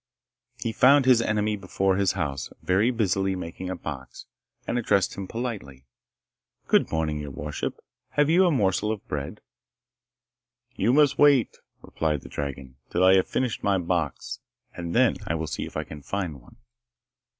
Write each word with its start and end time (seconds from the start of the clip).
He 0.57 0.71
found 0.71 1.05
his 1.05 1.21
enemy 1.21 1.55
before 1.55 1.95
his 1.95 2.13
house, 2.13 2.51
very 2.63 2.89
busy 2.89 3.35
making 3.35 3.69
a 3.69 3.75
box, 3.75 4.25
and 4.65 4.79
addressed 4.79 5.13
him 5.15 5.27
politely, 5.27 5.85
'Good 6.65 6.91
morning, 6.91 7.19
your 7.19 7.29
worship. 7.29 7.79
Have 8.13 8.27
you 8.27 8.47
a 8.47 8.51
morsel 8.51 8.91
of 8.91 9.07
bread?' 9.07 9.41
'You 10.75 10.91
must 10.91 11.19
wait,' 11.19 11.59
replied 11.83 12.21
the 12.21 12.29
dragon, 12.29 12.77
'till 12.89 13.03
I 13.03 13.13
have 13.13 13.27
finished 13.27 13.61
my 13.63 13.77
box, 13.77 14.39
and 14.75 14.95
then 14.95 15.17
I 15.27 15.35
will 15.35 15.45
see 15.45 15.67
if 15.67 15.77
I 15.77 15.83
can 15.83 16.01
find 16.01 16.41
one. 16.41 16.55